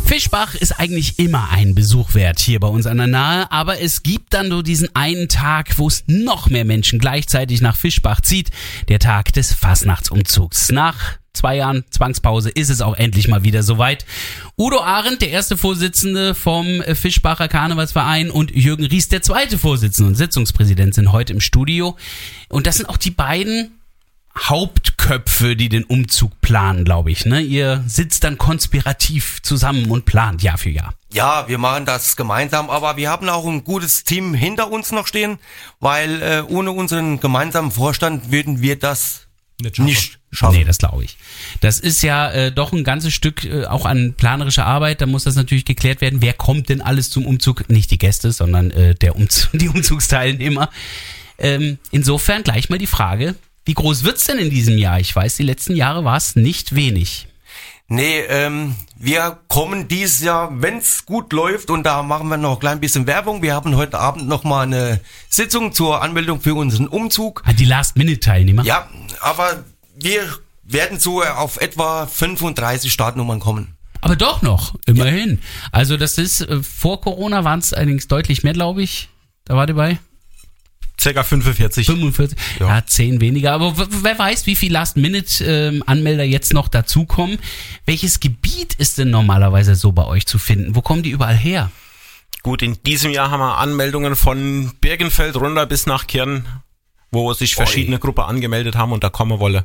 Fischbach 0.04 0.54
ist 0.54 0.78
eigentlich 0.78 1.18
immer 1.18 1.48
ein 1.50 1.74
Besuch 1.74 2.14
wert 2.14 2.38
hier 2.40 2.60
bei 2.60 2.66
uns 2.68 2.86
an 2.86 2.98
der 2.98 3.06
Nahe, 3.06 3.50
aber 3.50 3.80
es 3.80 4.02
gibt 4.02 4.34
dann 4.34 4.50
so 4.50 4.62
diesen 4.62 4.94
einen 4.94 5.28
Tag, 5.28 5.78
wo 5.78 5.88
es 5.88 6.04
noch 6.06 6.50
mehr 6.50 6.64
Menschen 6.64 6.98
gleichzeitig 6.98 7.60
nach 7.60 7.76
Fischbach 7.76 8.20
zieht, 8.20 8.50
der 8.88 8.98
Tag 8.98 9.32
des 9.32 9.54
Fastnachtsumzugs. 9.54 10.70
Nach 10.70 11.21
zwei 11.34 11.56
Jahren 11.56 11.84
Zwangspause 11.90 12.50
ist 12.50 12.70
es 12.70 12.80
auch 12.80 12.96
endlich 12.96 13.28
mal 13.28 13.44
wieder 13.44 13.62
soweit. 13.62 14.04
Udo 14.56 14.80
Arendt, 14.80 15.22
der 15.22 15.30
erste 15.30 15.56
Vorsitzende 15.56 16.34
vom 16.34 16.82
Fischbacher 16.94 17.48
Karnevalsverein 17.48 18.30
und 18.30 18.50
Jürgen 18.50 18.84
Ries, 18.84 19.08
der 19.08 19.22
zweite 19.22 19.58
Vorsitzende 19.58 20.08
und 20.08 20.14
Sitzungspräsident 20.14 20.94
sind 20.94 21.12
heute 21.12 21.32
im 21.32 21.40
Studio. 21.40 21.96
Und 22.48 22.66
das 22.66 22.76
sind 22.76 22.88
auch 22.88 22.96
die 22.96 23.10
beiden 23.10 23.72
Hauptköpfe, 24.38 25.56
die 25.56 25.68
den 25.68 25.84
Umzug 25.84 26.40
planen, 26.40 26.84
glaube 26.84 27.10
ich. 27.10 27.26
Ne? 27.26 27.40
Ihr 27.40 27.84
sitzt 27.86 28.24
dann 28.24 28.38
konspirativ 28.38 29.42
zusammen 29.42 29.90
und 29.90 30.06
plant 30.06 30.42
Jahr 30.42 30.56
für 30.56 30.70
Jahr. 30.70 30.94
Ja, 31.12 31.46
wir 31.48 31.58
machen 31.58 31.84
das 31.84 32.16
gemeinsam, 32.16 32.70
aber 32.70 32.96
wir 32.96 33.10
haben 33.10 33.28
auch 33.28 33.46
ein 33.46 33.64
gutes 33.64 34.04
Team 34.04 34.32
hinter 34.32 34.70
uns 34.70 34.90
noch 34.90 35.06
stehen, 35.06 35.38
weil 35.80 36.22
äh, 36.22 36.42
ohne 36.48 36.70
unseren 36.70 37.20
gemeinsamen 37.20 37.70
Vorstand 37.70 38.32
würden 38.32 38.62
wir 38.62 38.78
das 38.78 39.26
nicht 39.76 40.21
schaffen. 40.32 40.58
Nee, 40.58 40.64
das 40.64 40.78
glaube 40.78 41.04
ich. 41.04 41.16
Das 41.60 41.78
ist 41.78 42.02
ja 42.02 42.30
äh, 42.30 42.52
doch 42.52 42.72
ein 42.72 42.84
ganzes 42.84 43.12
Stück 43.12 43.44
äh, 43.44 43.66
auch 43.66 43.86
an 43.86 44.14
planerischer 44.16 44.66
Arbeit. 44.66 45.00
Da 45.00 45.06
muss 45.06 45.24
das 45.24 45.36
natürlich 45.36 45.64
geklärt 45.64 46.00
werden. 46.00 46.22
Wer 46.22 46.32
kommt 46.32 46.68
denn 46.68 46.80
alles 46.80 47.10
zum 47.10 47.26
Umzug? 47.26 47.68
Nicht 47.68 47.90
die 47.90 47.98
Gäste, 47.98 48.32
sondern 48.32 48.70
äh, 48.70 48.94
der 48.94 49.16
Umzug, 49.16 49.50
die 49.54 49.68
Umzugsteilnehmer. 49.68 50.70
Ähm, 51.38 51.78
insofern 51.90 52.42
gleich 52.42 52.70
mal 52.70 52.78
die 52.78 52.86
Frage, 52.86 53.34
wie 53.64 53.74
groß 53.74 54.04
wird's 54.04 54.26
denn 54.26 54.38
in 54.38 54.50
diesem 54.50 54.78
Jahr? 54.78 54.98
Ich 54.98 55.14
weiß, 55.14 55.36
die 55.36 55.44
letzten 55.44 55.76
Jahre 55.76 56.04
war 56.04 56.16
es 56.16 56.34
nicht 56.34 56.74
wenig. 56.74 57.28
Nee, 57.88 58.20
ähm, 58.28 58.74
wir 58.96 59.38
kommen 59.48 59.86
dieses 59.86 60.20
Jahr, 60.20 60.50
wenn's 60.62 61.04
gut 61.04 61.32
läuft, 61.32 61.68
und 61.68 61.82
da 61.82 62.02
machen 62.02 62.28
wir 62.28 62.38
noch 62.38 62.54
ein 62.54 62.58
klein 62.58 62.80
bisschen 62.80 63.06
Werbung. 63.06 63.42
Wir 63.42 63.54
haben 63.54 63.76
heute 63.76 63.98
Abend 63.98 64.28
noch 64.28 64.44
mal 64.44 64.62
eine 64.62 65.00
Sitzung 65.28 65.72
zur 65.72 66.00
Anmeldung 66.02 66.40
für 66.40 66.54
unseren 66.54 66.88
Umzug. 66.88 67.42
Ah, 67.44 67.52
die 67.52 67.66
Last-Minute-Teilnehmer? 67.66 68.64
Ja, 68.64 68.88
aber 69.20 69.64
wir 69.94 70.26
werden 70.62 70.98
so 70.98 71.22
auf 71.22 71.60
etwa 71.60 72.06
35 72.06 72.92
Startnummern 72.92 73.40
kommen. 73.40 73.76
Aber 74.00 74.16
doch 74.16 74.42
noch, 74.42 74.74
immerhin. 74.86 75.40
Also 75.70 75.96
das 75.96 76.18
ist, 76.18 76.40
äh, 76.40 76.62
vor 76.62 77.00
Corona 77.00 77.44
waren 77.44 77.60
es 77.60 77.72
allerdings 77.72 78.08
deutlich 78.08 78.42
mehr, 78.42 78.52
glaube 78.52 78.82
ich. 78.82 79.08
Da 79.44 79.54
war 79.56 79.66
dabei. 79.66 79.98
Circa 81.00 81.22
45. 81.24 81.86
45, 81.86 82.38
ja, 82.60 82.68
Ja. 82.68 82.86
10 82.86 83.20
weniger. 83.20 83.52
Aber 83.52 83.74
wer 83.76 84.18
weiß, 84.18 84.46
wie 84.46 84.56
viel 84.56 84.72
Last-Minute-Anmelder 84.72 86.24
jetzt 86.24 86.52
noch 86.52 86.68
dazukommen. 86.68 87.38
Welches 87.86 88.20
Gebiet 88.20 88.74
ist 88.74 88.98
denn 88.98 89.10
normalerweise 89.10 89.74
so 89.74 89.92
bei 89.92 90.04
euch 90.04 90.26
zu 90.26 90.38
finden? 90.38 90.74
Wo 90.76 90.82
kommen 90.82 91.02
die 91.02 91.10
überall 91.10 91.36
her? 91.36 91.70
Gut, 92.42 92.62
in 92.62 92.82
diesem 92.84 93.12
Jahr 93.12 93.30
haben 93.30 93.40
wir 93.40 93.58
Anmeldungen 93.58 94.16
von 94.16 94.72
Birkenfeld 94.80 95.36
runter 95.36 95.66
bis 95.66 95.86
nach 95.86 96.06
Kirn, 96.08 96.46
wo 97.12 97.32
sich 97.34 97.54
verschiedene 97.54 97.98
Gruppen 98.00 98.24
angemeldet 98.24 98.74
haben 98.74 98.92
und 98.92 99.04
da 99.04 99.10
kommen 99.10 99.38
wolle. 99.38 99.64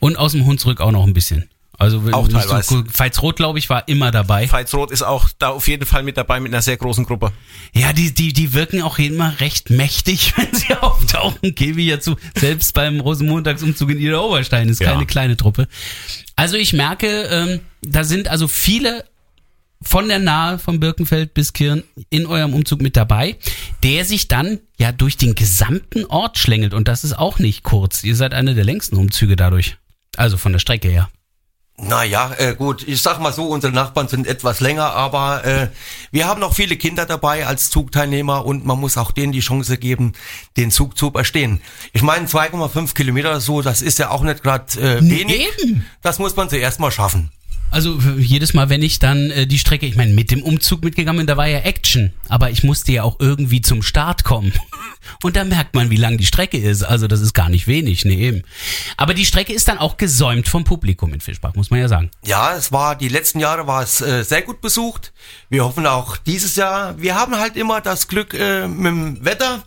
Und 0.00 0.16
aus 0.16 0.32
dem 0.32 0.44
Hunsrück 0.46 0.80
auch 0.80 0.92
noch 0.92 1.06
ein 1.06 1.14
bisschen. 1.14 1.48
Also 1.78 2.04
wenn 2.04 2.12
Auch 2.12 2.28
teilweise. 2.28 2.84
Veitsroth, 2.92 3.36
glaube 3.36 3.58
ich, 3.58 3.70
war 3.70 3.88
immer 3.88 4.10
dabei. 4.10 4.50
Veitsroth 4.52 4.90
ist 4.90 5.00
auch 5.00 5.30
da 5.38 5.48
auf 5.48 5.66
jeden 5.66 5.86
Fall 5.86 6.02
mit 6.02 6.18
dabei 6.18 6.38
mit 6.38 6.52
einer 6.52 6.60
sehr 6.60 6.76
großen 6.76 7.06
Gruppe. 7.06 7.32
Ja, 7.72 7.94
die, 7.94 8.12
die, 8.12 8.34
die 8.34 8.52
wirken 8.52 8.82
auch 8.82 8.98
immer 8.98 9.40
recht 9.40 9.70
mächtig, 9.70 10.34
wenn 10.36 10.52
sie 10.54 10.74
auftauchen, 10.74 11.54
gebe 11.54 11.80
ich 11.80 11.86
ja 11.86 11.98
zu. 11.98 12.16
Selbst 12.36 12.74
beim 12.74 13.00
Rosenmontagsumzug 13.00 13.88
in 13.90 13.98
Ida 13.98 14.20
Oberstein 14.20 14.68
ist 14.68 14.82
Ja. 14.82 14.92
keine 14.92 15.06
kleine 15.06 15.38
Truppe. 15.38 15.68
Also 16.36 16.56
ich 16.56 16.74
merke, 16.74 17.06
ähm, 17.30 17.60
da 17.80 18.04
sind 18.04 18.28
also 18.28 18.46
viele 18.46 19.06
von 19.80 20.08
der 20.08 20.18
Nahe 20.18 20.58
von 20.58 20.80
Birkenfeld 20.80 21.32
bis 21.32 21.54
Kirn 21.54 21.82
in 22.10 22.26
eurem 22.26 22.52
Umzug 22.52 22.82
mit 22.82 22.94
dabei, 22.94 23.38
der 23.82 24.04
sich 24.04 24.28
dann 24.28 24.58
ja 24.78 24.92
durch 24.92 25.16
den 25.16 25.34
gesamten 25.34 26.04
Ort 26.04 26.36
schlängelt 26.36 26.74
und 26.74 26.88
das 26.88 27.04
ist 27.04 27.18
auch 27.18 27.38
nicht 27.38 27.62
kurz. 27.62 28.04
Ihr 28.04 28.16
seid 28.16 28.34
einer 28.34 28.52
der 28.52 28.64
längsten 28.64 28.96
Umzüge 28.96 29.36
dadurch. 29.36 29.78
Also 30.20 30.36
von 30.36 30.52
der 30.52 30.58
Strecke 30.58 30.88
her. 30.88 31.08
Naja, 31.78 32.34
äh, 32.36 32.54
gut, 32.54 32.86
ich 32.86 33.00
sag 33.00 33.20
mal 33.20 33.32
so, 33.32 33.46
unsere 33.46 33.72
Nachbarn 33.72 34.06
sind 34.06 34.26
etwas 34.26 34.60
länger, 34.60 34.92
aber 34.92 35.46
äh, 35.46 35.68
wir 36.10 36.26
haben 36.26 36.40
noch 36.40 36.52
viele 36.54 36.76
Kinder 36.76 37.06
dabei 37.06 37.46
als 37.46 37.70
Zugteilnehmer 37.70 38.44
und 38.44 38.66
man 38.66 38.78
muss 38.78 38.98
auch 38.98 39.12
denen 39.12 39.32
die 39.32 39.40
Chance 39.40 39.78
geben, 39.78 40.12
den 40.58 40.70
Zug 40.70 40.98
zu 40.98 41.06
überstehen. 41.06 41.62
Ich 41.94 42.02
meine, 42.02 42.26
2,5 42.26 42.92
Kilometer 42.92 43.30
oder 43.30 43.40
so, 43.40 43.62
das 43.62 43.80
ist 43.80 43.98
ja 43.98 44.10
auch 44.10 44.22
nicht 44.22 44.42
gerade 44.42 44.78
äh, 44.78 45.00
wenig. 45.00 45.48
Eben. 45.62 45.86
Das 46.02 46.18
muss 46.18 46.36
man 46.36 46.50
zuerst 46.50 46.80
mal 46.80 46.90
schaffen. 46.90 47.30
Also 47.70 47.98
äh, 47.98 48.20
jedes 48.20 48.52
Mal, 48.52 48.68
wenn 48.68 48.82
ich 48.82 48.98
dann 48.98 49.30
äh, 49.30 49.46
die 49.46 49.58
Strecke, 49.58 49.86
ich 49.86 49.96
meine, 49.96 50.12
mit 50.12 50.30
dem 50.30 50.42
Umzug 50.42 50.84
mitgegangen 50.84 51.20
bin, 51.20 51.26
da 51.26 51.38
war 51.38 51.46
ja 51.46 51.60
Action, 51.60 52.12
aber 52.28 52.50
ich 52.50 52.62
musste 52.62 52.92
ja 52.92 53.04
auch 53.04 53.20
irgendwie 53.20 53.62
zum 53.62 53.82
Start 53.82 54.24
kommen. 54.24 54.52
Und 55.22 55.36
da 55.36 55.44
merkt 55.44 55.74
man, 55.74 55.90
wie 55.90 55.96
lang 55.96 56.18
die 56.18 56.26
Strecke 56.26 56.58
ist. 56.58 56.82
Also 56.82 57.06
das 57.06 57.20
ist 57.20 57.32
gar 57.34 57.48
nicht 57.48 57.66
wenig, 57.66 58.04
nee 58.04 58.16
eben. 58.28 58.42
Aber 58.96 59.14
die 59.14 59.26
Strecke 59.26 59.52
ist 59.52 59.68
dann 59.68 59.78
auch 59.78 59.96
gesäumt 59.96 60.48
vom 60.48 60.64
Publikum 60.64 61.12
in 61.14 61.20
Fischbach, 61.20 61.54
muss 61.54 61.70
man 61.70 61.80
ja 61.80 61.88
sagen. 61.88 62.10
Ja, 62.24 62.54
es 62.54 62.72
war 62.72 62.96
die 62.96 63.08
letzten 63.08 63.40
Jahre 63.40 63.66
war 63.66 63.82
es 63.82 64.00
äh, 64.00 64.22
sehr 64.24 64.42
gut 64.42 64.60
besucht. 64.60 65.12
Wir 65.48 65.64
hoffen 65.64 65.86
auch 65.86 66.16
dieses 66.16 66.56
Jahr. 66.56 66.98
Wir 66.98 67.14
haben 67.14 67.38
halt 67.38 67.56
immer 67.56 67.80
das 67.80 68.08
Glück 68.08 68.34
äh, 68.34 68.66
mit 68.68 68.86
dem 68.86 69.24
Wetter. 69.24 69.62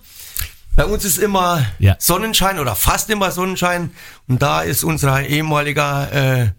Bei 0.76 0.86
uns 0.86 1.06
ist 1.06 1.20
immer 1.20 1.66
Ja. 1.78 1.96
Sonnenschein 2.00 2.58
oder 2.60 2.76
fast 2.76 3.10
immer 3.12 3.30
Sonnenschein 3.32 3.92
und 4.28 4.42
da 4.42 4.62
ist 4.62 4.84
unser 4.84 5.24
ehemaliger 5.26 6.12
äh, 6.12 6.50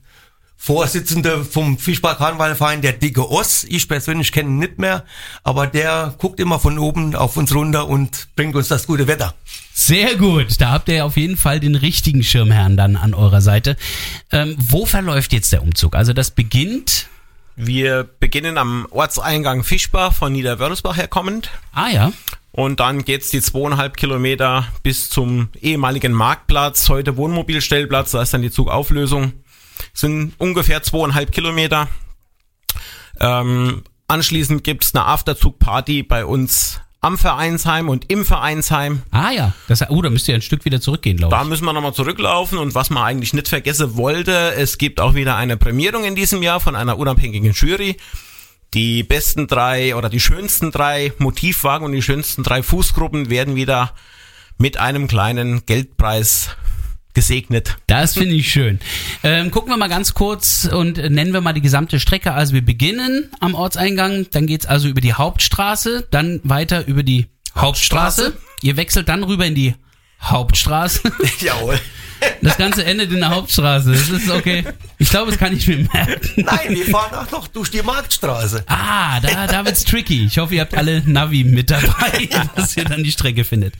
Vorsitzende 0.64 1.44
vom 1.44 1.76
Fischbach 1.76 2.16
Karnevalverein, 2.16 2.80
der 2.80 2.94
dicke 2.94 3.30
Oss. 3.30 3.66
Ich 3.68 3.87
persönlich 3.87 4.33
kenne 4.33 4.49
ihn 4.49 4.59
nicht 4.59 4.78
mehr, 4.78 5.04
aber 5.42 5.66
der 5.66 6.14
guckt 6.16 6.40
immer 6.40 6.59
von 6.59 6.78
oben 6.78 7.14
auf 7.14 7.37
uns 7.37 7.54
runter 7.54 7.87
und 7.87 8.28
bringt 8.35 8.56
uns 8.56 8.68
das 8.68 8.87
gute 8.87 9.06
Wetter. 9.06 9.35
Sehr 9.75 10.14
gut, 10.14 10.59
da 10.62 10.71
habt 10.71 10.88
ihr 10.88 11.04
auf 11.04 11.18
jeden 11.18 11.37
Fall 11.37 11.61
den 11.61 11.75
richtigen 11.75 12.23
Schirmherrn 12.23 12.78
dann 12.78 12.97
an 12.97 13.12
eurer 13.12 13.42
Seite. 13.42 13.76
Ähm, 14.33 14.56
wo 14.59 14.87
verläuft 14.87 15.35
jetzt 15.35 15.52
der 15.52 15.62
Umzug? 15.62 15.94
Also 15.94 16.14
das 16.14 16.30
beginnt. 16.30 17.09
Wir 17.56 18.09
beginnen 18.18 18.56
am 18.56 18.87
Ortseingang 18.90 19.64
Fischbach 19.64 20.14
von 20.14 20.33
Niederwörlsbach 20.33 20.97
herkommend. 20.97 21.50
Ah 21.75 21.90
ja. 21.90 22.12
Und 22.52 22.80
dann 22.80 23.04
geht's 23.04 23.28
die 23.28 23.42
zweieinhalb 23.42 23.99
Kilometer 23.99 24.66
bis 24.83 25.11
zum 25.11 25.50
ehemaligen 25.61 26.14
Marktplatz, 26.14 26.88
heute 26.88 27.18
Wohnmobilstellplatz, 27.18 28.12
da 28.12 28.23
ist 28.23 28.33
dann 28.33 28.40
die 28.40 28.50
Zugauflösung. 28.50 29.35
Sind 29.93 30.35
ungefähr 30.38 30.83
zweieinhalb 30.83 31.33
Kilometer. 31.33 31.88
Ähm, 33.21 33.83
anschließend 34.09 34.64
gibt's 34.64 34.95
eine 34.95 35.05
Afterzug-Party 35.07 36.03
bei 36.03 36.25
uns 36.25 36.81
am 37.00 37.19
Vereinsheim 37.19 37.91
und 37.91 38.11
im 38.11 38.25
Vereinsheim. 38.25 39.03
Ah 39.11 39.31
ja. 39.31 39.53
Das, 39.69 39.83
oh, 39.91 40.00
da 40.00 40.09
müsst 40.09 40.26
ihr 40.26 40.35
ein 40.35 40.41
Stück 40.43 40.64
wieder 40.64 40.81
zurückgehen, 40.81 41.19
glaube 41.19 41.37
Da 41.37 41.43
ich. 41.43 41.49
müssen 41.49 41.64
wir 41.67 41.73
nochmal 41.75 41.93
zurücklaufen 41.93 42.57
und 42.59 42.75
was 42.75 42.88
man 42.88 43.03
eigentlich 43.03 43.35
nicht 43.35 43.49
vergessen 43.49 43.97
wollte, 43.97 44.55
es 44.55 44.79
gibt 44.79 45.00
auch 45.00 45.14
wieder 45.14 45.37
eine 45.37 45.59
Prämierung 45.59 46.05
in 46.05 46.14
diesem 46.14 46.43
Jahr 46.43 46.61
von 46.61 46.75
einer 46.75 46.97
unabhängigen 46.99 47.53
Jury. 47.53 47.99
Die 48.73 49.03
besten 49.03 49.47
drei 49.47 49.95
oder 49.95 50.09
die 50.09 50.19
schönsten 50.19 50.73
drei 50.73 51.12
Motivwagen 51.19 51.85
und 51.87 51.93
die 51.93 52.03
schönsten 52.03 52.43
drei 52.43 52.62
Fußgruppen 52.62 53.29
werden 53.31 53.55
wieder 53.55 53.93
mit 54.57 54.79
einem 54.79 55.07
kleinen 55.07 55.67
Geldpreis 55.67 56.57
gesegnet. 57.14 57.76
Das 57.87 58.14
finde 58.14 58.35
ich 58.35 58.50
schön. 58.50 58.80
Ähm, 59.23 59.50
gucken 59.50 59.71
wir 59.71 59.76
mal 59.76 59.88
ganz 59.88 60.14
kurz 60.14 60.68
und 60.71 60.99
nennen 60.99 61.33
wir 61.33 61.40
mal 61.40 61.52
die 61.52 61.61
gesamte 61.61 62.00
Strecke. 62.00 62.33
Also 62.33 62.54
wir 62.54 62.64
beginnen 62.64 63.30
am 63.40 63.54
Ortseingang, 63.54 64.26
dann 64.33 64.47
geht's 64.47 64.66
also 64.66 64.88
über 64.88 65.00
die 65.00 65.14
Hauptstraße, 65.14 66.06
dann 66.11 66.40
weiter 66.44 66.87
über 66.87 67.02
die 67.02 67.26
Hauptstraße. 67.56 68.25
Hauptstraße. 68.25 68.44
Ihr 68.62 68.76
wechselt 68.76 69.09
dann 69.09 69.23
rüber 69.23 69.47
in 69.47 69.54
die 69.54 69.75
Hauptstraße. 70.31 71.00
Jawohl. 71.40 71.81
Das 72.40 72.57
Ganze 72.57 72.85
endet 72.85 73.12
in 73.12 73.21
der 73.21 73.31
Hauptstraße. 73.31 73.93
Das 73.93 74.09
ist 74.09 74.31
okay. 74.31 74.64
Ich 74.99 75.11
glaube, 75.11 75.31
das 75.31 75.38
kann 75.38 75.54
ich 75.54 75.66
mir 75.66 75.78
merken. 75.78 76.21
Nein, 76.37 76.71
wir 76.71 76.87
fahren 76.87 77.14
auch 77.14 77.31
noch 77.31 77.49
durch 77.49 77.71
die 77.71 77.83
Marktstraße. 77.83 78.64
Ah, 78.66 79.21
da, 79.21 79.47
da 79.47 79.64
wird's 79.64 79.85
tricky. 79.85 80.25
Ich 80.25 80.38
hoffe, 80.38 80.54
ihr 80.54 80.62
habt 80.62 80.75
alle 80.75 81.02
Navi 81.04 81.45
mit 81.45 81.71
dabei, 81.71 82.28
dass 82.57 82.76
ihr 82.76 82.85
dann 82.85 83.04
die 83.04 83.12
Strecke 83.12 83.45
findet. 83.45 83.75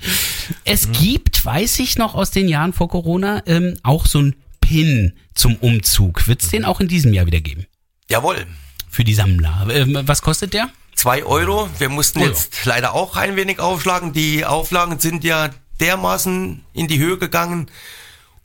Es 0.65 0.91
gibt, 0.93 1.45
weiß 1.45 1.79
ich 1.79 1.97
noch 1.97 2.15
aus 2.15 2.31
den 2.31 2.49
Jahren 2.49 2.73
vor 2.73 2.89
Corona, 2.89 3.43
ähm, 3.47 3.79
auch 3.83 4.07
so 4.07 4.21
ein 4.21 4.37
Pin 4.61 5.13
zum 5.35 5.57
Umzug. 5.57 6.27
Wird's 6.27 6.49
den 6.49 6.65
auch 6.65 6.81
in 6.81 6.89
diesem 6.89 7.13
Jahr 7.13 7.27
wieder 7.27 7.41
geben? 7.41 7.67
Jawohl. 8.09 8.47
Für 8.91 9.05
die 9.05 9.15
Sammler. 9.15 9.67
Ähm, 9.71 9.99
was 10.03 10.23
kostet 10.23 10.55
der? 10.55 10.71
Zwei 10.95 11.25
Euro. 11.25 11.69
Wir 11.79 11.89
mussten 11.89 12.21
ja. 12.21 12.27
jetzt 12.27 12.65
leider 12.65 12.95
auch 12.95 13.17
ein 13.17 13.37
wenig 13.37 13.59
aufschlagen. 13.59 14.13
Die 14.13 14.45
Auflagen 14.45 15.01
sind 15.01 15.25
ja 15.25 15.51
dermaßen 15.85 16.64
in 16.73 16.88
die 16.88 16.99
Höhe 16.99 17.19
gegangen. 17.19 17.67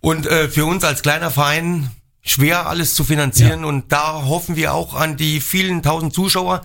Und 0.01 0.27
äh, 0.27 0.49
für 0.49 0.65
uns 0.65 0.83
als 0.83 1.01
kleiner 1.01 1.31
Verein 1.31 1.91
schwer 2.21 2.67
alles 2.67 2.93
zu 2.95 3.03
finanzieren. 3.03 3.65
Und 3.65 3.91
da 3.91 4.25
hoffen 4.25 4.55
wir 4.55 4.73
auch 4.73 4.93
an 4.93 5.17
die 5.17 5.39
vielen 5.39 5.81
tausend 5.81 6.13
Zuschauer, 6.13 6.63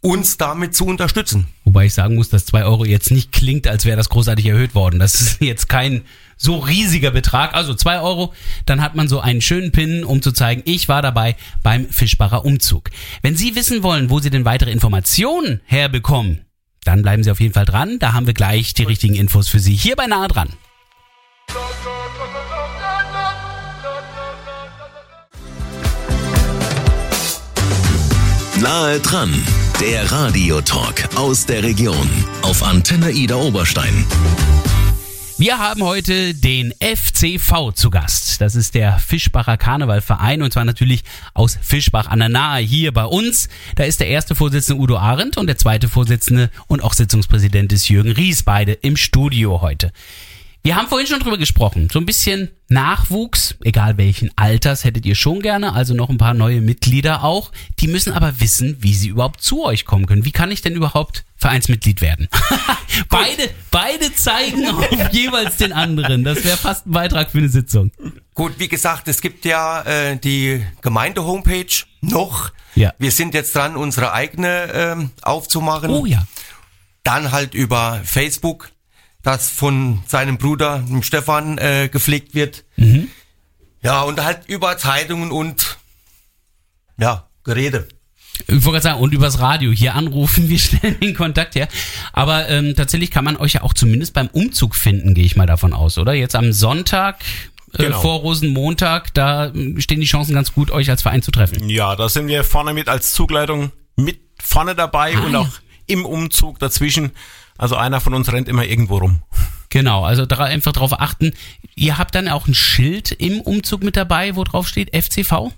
uns 0.00 0.38
damit 0.38 0.74
zu 0.74 0.86
unterstützen. 0.86 1.48
Wobei 1.64 1.86
ich 1.86 1.94
sagen 1.94 2.14
muss, 2.14 2.30
dass 2.30 2.46
zwei 2.46 2.64
Euro 2.64 2.86
jetzt 2.86 3.10
nicht 3.10 3.32
klingt, 3.32 3.68
als 3.68 3.84
wäre 3.84 3.98
das 3.98 4.08
großartig 4.08 4.46
erhöht 4.46 4.74
worden. 4.74 4.98
Das 4.98 5.20
ist 5.20 5.40
jetzt 5.40 5.68
kein 5.68 6.02
so 6.38 6.56
riesiger 6.56 7.10
Betrag. 7.10 7.54
Also 7.54 7.74
zwei 7.74 8.00
Euro, 8.00 8.32
dann 8.64 8.80
hat 8.80 8.94
man 8.94 9.08
so 9.08 9.20
einen 9.20 9.42
schönen 9.42 9.72
Pin, 9.72 10.04
um 10.04 10.22
zu 10.22 10.32
zeigen, 10.32 10.62
ich 10.64 10.88
war 10.88 11.02
dabei 11.02 11.36
beim 11.62 11.86
Fischbacher 11.90 12.46
Umzug. 12.46 12.90
Wenn 13.20 13.36
Sie 13.36 13.54
wissen 13.54 13.82
wollen, 13.82 14.08
wo 14.08 14.20
Sie 14.20 14.30
denn 14.30 14.46
weitere 14.46 14.70
Informationen 14.70 15.60
herbekommen, 15.66 16.46
dann 16.84 17.02
bleiben 17.02 17.22
Sie 17.22 17.30
auf 17.30 17.40
jeden 17.40 17.54
Fall 17.54 17.64
dran. 17.66 17.98
Da 17.98 18.12
haben 18.12 18.26
wir 18.26 18.34
gleich 18.34 18.74
die 18.74 18.84
richtigen 18.84 19.14
Infos 19.14 19.48
für 19.48 19.60
Sie 19.60 19.74
hier 19.74 19.96
bei 19.96 20.06
Nahe 20.06 20.28
dran. 20.28 20.48
Nahe 28.60 29.00
dran, 29.00 29.32
der 29.80 30.12
Radiotalk 30.12 31.08
aus 31.16 31.46
der 31.46 31.62
Region 31.62 32.08
auf 32.42 32.62
Antenne 32.62 33.10
Ida 33.10 33.36
Oberstein. 33.36 34.04
Wir 35.40 35.58
haben 35.58 35.82
heute 35.82 36.34
den 36.34 36.74
FCV 36.80 37.72
zu 37.72 37.88
Gast. 37.88 38.42
Das 38.42 38.54
ist 38.54 38.74
der 38.74 38.98
Fischbacher 38.98 39.56
Karnevalverein 39.56 40.42
und 40.42 40.52
zwar 40.52 40.66
natürlich 40.66 41.02
aus 41.32 41.58
Fischbach 41.62 42.08
an 42.08 42.18
der 42.18 42.28
Nahe 42.28 42.60
hier 42.60 42.92
bei 42.92 43.06
uns. 43.06 43.48
Da 43.74 43.84
ist 43.84 44.00
der 44.00 44.08
erste 44.08 44.34
Vorsitzende 44.34 44.82
Udo 44.82 44.98
Arendt 44.98 45.38
und 45.38 45.46
der 45.46 45.56
zweite 45.56 45.88
Vorsitzende 45.88 46.50
und 46.66 46.84
auch 46.84 46.92
Sitzungspräsident 46.92 47.72
ist 47.72 47.88
Jürgen 47.88 48.12
Ries, 48.12 48.42
beide 48.42 48.72
im 48.74 48.98
Studio 48.98 49.62
heute. 49.62 49.92
Wir 50.62 50.76
haben 50.76 50.88
vorhin 50.88 51.06
schon 51.06 51.20
drüber 51.20 51.38
gesprochen. 51.38 51.88
So 51.90 51.98
ein 51.98 52.04
bisschen 52.04 52.50
Nachwuchs, 52.68 53.54
egal 53.62 53.96
welchen 53.96 54.30
Alters, 54.36 54.84
hättet 54.84 55.06
ihr 55.06 55.14
schon 55.14 55.40
gerne. 55.40 55.72
Also 55.72 55.94
noch 55.94 56.10
ein 56.10 56.18
paar 56.18 56.34
neue 56.34 56.60
Mitglieder 56.60 57.24
auch. 57.24 57.50
Die 57.78 57.88
müssen 57.88 58.12
aber 58.12 58.40
wissen, 58.40 58.76
wie 58.80 58.92
sie 58.92 59.08
überhaupt 59.08 59.42
zu 59.42 59.64
euch 59.64 59.86
kommen 59.86 60.04
können. 60.04 60.26
Wie 60.26 60.32
kann 60.32 60.50
ich 60.50 60.60
denn 60.60 60.74
überhaupt 60.74 61.24
Vereinsmitglied 61.36 62.02
werden? 62.02 62.28
beide, 63.08 63.48
beide 63.70 64.14
zeigen 64.14 64.68
auf 64.68 64.86
jeweils 65.12 65.56
den 65.56 65.72
anderen. 65.72 66.24
Das 66.24 66.44
wäre 66.44 66.58
fast 66.58 66.86
ein 66.86 66.92
Beitrag 66.92 67.30
für 67.30 67.38
eine 67.38 67.48
Sitzung. 67.48 67.90
Gut, 68.34 68.58
wie 68.58 68.68
gesagt, 68.68 69.08
es 69.08 69.22
gibt 69.22 69.46
ja 69.46 69.80
äh, 69.82 70.18
die 70.18 70.62
Gemeinde-Homepage 70.82 71.84
noch. 72.02 72.52
Ja. 72.74 72.92
Wir 72.98 73.12
sind 73.12 73.32
jetzt 73.32 73.56
dran, 73.56 73.76
unsere 73.76 74.12
eigene 74.12 74.70
ähm, 74.74 75.10
aufzumachen. 75.22 75.90
Oh 75.90 76.04
ja. 76.04 76.26
Dann 77.02 77.32
halt 77.32 77.54
über 77.54 78.02
Facebook, 78.04 78.70
das 79.22 79.50
von 79.50 80.02
seinem 80.06 80.38
Bruder, 80.38 80.78
dem 80.88 81.02
Stefan, 81.02 81.58
äh, 81.58 81.88
gepflegt 81.92 82.34
wird. 82.34 82.64
Mhm. 82.76 83.08
Ja, 83.82 84.02
und 84.02 84.22
halt 84.22 84.40
über 84.48 84.76
Zeitungen 84.78 85.30
und 85.30 85.78
ja, 86.98 87.28
Gerede. 87.44 87.88
Ich 88.46 88.54
wollte 88.64 88.70
gerade 88.70 88.82
sagen, 88.82 89.00
und 89.00 89.12
übers 89.12 89.38
Radio 89.38 89.70
hier 89.72 89.94
anrufen, 89.94 90.48
wir 90.50 90.58
stellen 90.58 90.98
den 91.00 91.14
Kontakt 91.14 91.54
her. 91.54 91.68
Aber 92.12 92.48
ähm, 92.48 92.74
tatsächlich 92.76 93.10
kann 93.10 93.24
man 93.24 93.36
euch 93.36 93.54
ja 93.54 93.62
auch 93.62 93.74
zumindest 93.74 94.14
beim 94.14 94.28
Umzug 94.28 94.74
finden, 94.74 95.14
gehe 95.14 95.24
ich 95.24 95.36
mal 95.36 95.46
davon 95.46 95.72
aus, 95.72 95.98
oder? 95.98 96.12
Jetzt 96.14 96.34
am 96.36 96.52
Sonntag 96.52 97.20
äh, 97.74 97.84
Genau. 97.84 98.00
vor 98.00 98.20
Rosenmontag, 98.20 99.14
da 99.14 99.46
äh, 99.48 99.80
stehen 99.80 100.00
die 100.00 100.06
Chancen 100.06 100.34
ganz 100.34 100.52
gut, 100.52 100.70
euch 100.70 100.90
als 100.90 101.02
Verein 101.02 101.22
zu 101.22 101.30
treffen. 101.30 101.68
Ja, 101.68 101.94
da 101.96 102.08
sind 102.08 102.26
wir 102.26 102.44
vorne 102.44 102.72
mit 102.74 102.88
als 102.88 103.12
Zugleitung 103.12 103.72
mit 103.96 104.18
vorne 104.42 104.74
dabei 104.74 105.14
Ah, 105.16 105.20
und 105.24 105.32
ja. 105.32 105.38
auch 105.40 105.48
im 105.86 106.04
Umzug 106.06 106.58
dazwischen. 106.58 107.12
Also 107.60 107.76
einer 107.76 108.00
von 108.00 108.14
uns 108.14 108.32
rennt 108.32 108.48
immer 108.48 108.64
irgendwo 108.64 108.96
rum. 108.96 109.20
Genau, 109.68 110.02
also 110.02 110.24
einfach 110.26 110.72
darauf 110.72 110.98
achten. 110.98 111.34
Ihr 111.74 111.98
habt 111.98 112.14
dann 112.14 112.26
auch 112.26 112.46
ein 112.46 112.54
Schild 112.54 113.12
im 113.12 113.42
Umzug 113.42 113.82
mit 113.82 113.96
dabei, 113.96 114.34
wo 114.34 114.44
drauf 114.44 114.66
steht 114.66 114.96
FCV? 114.96 115.52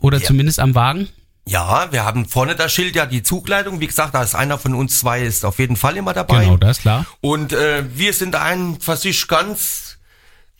Oder 0.00 0.18
Ja. 0.18 0.24
zumindest 0.26 0.58
am 0.58 0.74
Wagen? 0.74 1.08
Ja, 1.46 1.92
wir 1.92 2.04
haben 2.04 2.26
vorne 2.26 2.56
das 2.56 2.72
Schild, 2.72 2.96
ja, 2.96 3.06
die 3.06 3.22
Zugleitung. 3.22 3.78
Wie 3.78 3.86
gesagt, 3.86 4.14
da 4.14 4.22
ist 4.24 4.34
einer 4.34 4.58
von 4.58 4.74
uns 4.74 4.98
zwei, 4.98 5.22
ist 5.22 5.44
auf 5.44 5.60
jeden 5.60 5.76
Fall 5.76 5.96
immer 5.96 6.12
dabei. 6.12 6.44
Genau, 6.44 6.56
das 6.56 6.78
ist 6.78 6.82
klar. 6.82 7.06
Und 7.20 7.52
äh, 7.52 7.84
wir 7.94 8.12
sind 8.12 8.34
einfach 8.34 8.96
sich 8.96 9.28
ganz 9.28 9.96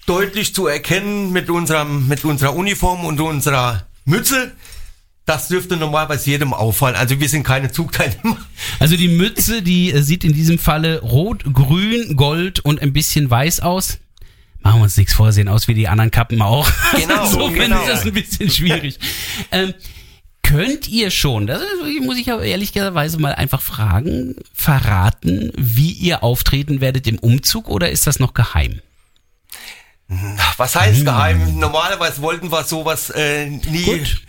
deutlich 0.07 0.55
zu 0.55 0.69
erkennen 0.69 1.33
mit 1.33 1.51
unserem 1.51 2.07
mit 2.07 2.25
unserer 2.25 2.55
Uniform 2.55 3.05
und 3.05 3.21
unserer 3.21 3.83
Mütze. 4.05 4.53
Das 5.29 5.49
dürfte 5.49 5.77
normalerweise 5.77 6.31
jedem 6.31 6.55
auffallen. 6.55 6.97
Also 6.97 7.21
wir 7.21 7.29
sind 7.29 7.43
keine 7.43 7.71
Zugteilnehmer. 7.71 8.39
Also 8.79 8.97
die 8.97 9.09
Mütze, 9.09 9.63
die 9.63 9.93
äh, 9.93 10.03
sieht 10.03 10.25
in 10.25 10.33
diesem 10.33 10.59
Falle 10.59 11.01
rot, 11.03 11.45
grün, 11.53 12.17
gold 12.17 12.61
und 12.61 12.81
ein 12.81 12.95
bisschen 12.95 13.29
weiß 13.29 13.61
aus. 13.61 13.99
Machen 14.61 14.81
wir 14.81 14.85
uns 14.85 14.97
nichts 14.97 15.13
vor, 15.13 15.33
sehen 15.33 15.49
aus 15.49 15.69
wie 15.69 15.75
die 15.75 15.87
anderen 15.87 16.11
Kappen 16.11 16.41
auch. 16.41 16.71
Genau, 16.97 17.25
Insofern 17.25 17.55
genau. 17.55 17.81
ist 17.83 17.89
das 17.89 18.07
ein 18.07 18.13
bisschen 18.15 18.51
schwierig. 18.51 18.99
ähm, 19.53 19.75
könnt 20.43 20.89
ihr 20.89 21.11
schon, 21.11 21.47
das 21.47 21.61
muss 22.03 22.17
ich 22.17 22.33
aber 22.33 22.43
ehrlicherweise 22.43 23.19
mal 23.19 23.35
einfach 23.35 23.61
fragen, 23.61 24.35
verraten, 24.55 25.53
wie 25.57 25.93
ihr 25.93 26.23
auftreten 26.23 26.81
werdet 26.81 27.07
im 27.07 27.19
Umzug 27.19 27.69
oder 27.69 27.91
ist 27.91 28.07
das 28.07 28.19
noch 28.19 28.33
geheim? 28.33 28.81
Was 30.57 30.75
heißt 30.75 31.05
geheim? 31.05 31.59
Normalerweise 31.59 32.23
wollten 32.23 32.51
wir 32.51 32.65
sowas 32.65 33.11
äh, 33.11 33.47
nie 33.47 33.83
Gut. 33.83 34.23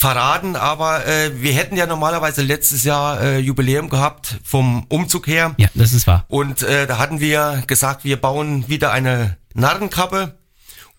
Verraten, 0.00 0.56
aber 0.56 1.06
äh, 1.06 1.42
wir 1.42 1.52
hätten 1.52 1.76
ja 1.76 1.84
normalerweise 1.84 2.40
letztes 2.40 2.84
Jahr 2.84 3.20
äh, 3.20 3.38
Jubiläum 3.38 3.90
gehabt 3.90 4.38
vom 4.42 4.86
Umzug 4.88 5.26
her. 5.26 5.54
Ja, 5.58 5.68
das 5.74 5.92
ist 5.92 6.06
wahr. 6.06 6.24
Und 6.28 6.62
äh, 6.62 6.86
da 6.86 6.96
hatten 6.96 7.20
wir 7.20 7.62
gesagt, 7.66 8.02
wir 8.02 8.16
bauen 8.16 8.66
wieder 8.66 8.92
eine 8.92 9.36
Narrenkappe 9.52 10.38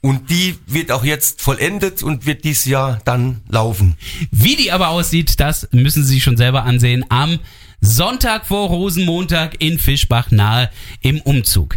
und 0.02 0.30
die 0.30 0.60
wird 0.68 0.92
auch 0.92 1.04
jetzt 1.04 1.42
vollendet 1.42 2.04
und 2.04 2.28
wird 2.28 2.44
dieses 2.44 2.66
Jahr 2.66 3.00
dann 3.04 3.42
laufen. 3.50 3.98
Wie 4.30 4.56
die 4.56 4.72
aber 4.72 4.90
aussieht, 4.90 5.40
das 5.40 5.68
müssen 5.72 6.04
Sie 6.04 6.14
sich 6.14 6.24
schon 6.24 6.38
selber 6.38 6.62
ansehen 6.64 7.04
am 7.10 7.40
Sonntag 7.80 8.46
vor 8.46 8.68
Rosenmontag 8.68 9.60
in 9.64 9.80
Fischbach 9.80 10.30
nahe 10.30 10.70
im 11.02 11.20
Umzug. 11.22 11.76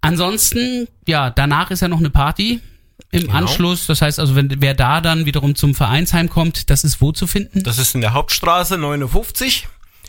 Ansonsten, 0.00 0.88
ja, 1.06 1.28
danach 1.28 1.70
ist 1.70 1.82
ja 1.82 1.88
noch 1.88 1.98
eine 1.98 2.08
Party 2.08 2.62
im 3.10 3.30
Anschluss. 3.30 3.86
Das 3.86 4.02
heißt 4.02 4.18
also, 4.18 4.34
wenn 4.34 4.60
wer 4.60 4.74
da 4.74 5.00
dann 5.00 5.26
wiederum 5.26 5.54
zum 5.54 5.74
Vereinsheim 5.74 6.28
kommt, 6.28 6.70
das 6.70 6.84
ist 6.84 7.00
wo 7.00 7.12
zu 7.12 7.26
finden? 7.26 7.62
Das 7.62 7.78
ist 7.78 7.94
in 7.94 8.00
der 8.00 8.12
Hauptstraße 8.12 8.76
59, 8.78 9.68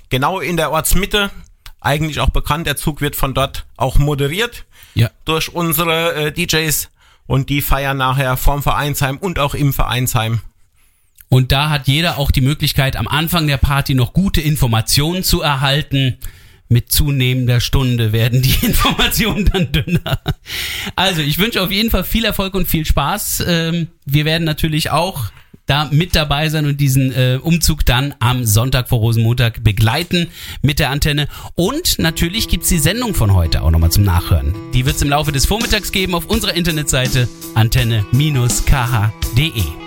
genau 0.10 0.39
in 0.39 0.58
der 0.58 0.72
Ortsmitte. 0.72 1.30
Eigentlich 1.82 2.20
auch 2.20 2.30
bekannt, 2.32 2.65
der 2.65 2.77
Zug 2.77 3.01
wird 3.01 3.15
von 3.15 3.34
dort 3.36 3.65
auch 3.77 3.98
moderiert 4.00 4.65
Ja. 4.96 5.10
durch 5.24 5.54
unsere 5.54 6.15
äh, 6.15 6.32
DJs 6.32 6.89
und 7.27 7.50
die 7.50 7.62
feiern 7.62 7.98
nachher 7.98 8.38
vorm 8.38 8.63
Vereinsheim 8.63 9.18
und 9.18 9.38
auch 9.38 9.54
im 9.54 9.72
Vereinsheim. 9.72 10.42
Und 11.30 11.51
da 11.51 11.70
hat 11.70 11.88
jeder 11.88 12.18
auch 12.18 12.32
die 12.32 12.42
Möglichkeit, 12.42 12.96
am 12.96 13.08
Anfang 13.08 13.48
der 13.48 13.58
Party 13.58 13.94
noch 13.94 14.13
gute 14.13 14.42
Informationen 14.42 15.24
zu 15.24 15.42
erhalten. 15.42 16.18
Mit 16.67 16.91
zunehmender 16.91 17.60
Stunde 17.60 18.12
werden 18.12 18.41
die 18.41 18.55
Informationen 18.65 19.45
dann 19.45 19.72
dünner. 19.72 20.19
Also, 20.95 21.22
ich 21.22 21.38
wünsche 21.38 21.62
auf 21.62 21.72
jeden 21.72 21.91
Fall 21.91 22.03
viel 22.03 22.25
Erfolg 22.25 22.55
und 22.55 22.67
viel 22.67 22.86
Spaß. 22.86 23.43
Ähm, 23.48 23.88
Wir 24.05 24.25
werden 24.25 24.43
natürlich 24.43 24.89
auch 24.89 25.31
da 25.65 25.89
mit 25.91 26.15
dabei 26.15 26.50
sein 26.50 26.65
und 26.65 26.79
diesen 26.79 27.12
äh, 27.12 27.39
Umzug 27.41 27.86
dann 27.86 28.13
am 28.19 28.45
Sonntag 28.45 28.89
vor 28.89 29.00
Rosenmontag 29.00 29.63
begleiten 29.63 30.27
mit 30.62 30.79
der 30.79 30.91
Antenne. 30.91 31.27
Und 31.55 32.00
natürlich 32.00 32.48
gibt's 32.48 32.69
die 32.69 32.79
Sendung 32.79 33.15
von 33.15 33.34
heute 33.34 33.63
auch 33.63 33.72
nochmal 33.72 33.91
zum 33.91 34.03
Nachhören. 34.03 34.53
Die 34.74 34.86
wird's 34.86 35.01
im 35.01 35.10
Laufe 35.10 35.31
des 35.31 35.45
Vormittags 35.45 35.91
geben 35.91 36.13
auf 36.13 36.27
unserer 36.27 36.53
Internetseite 36.53 37.27
antenne-kh.de. 37.55 39.85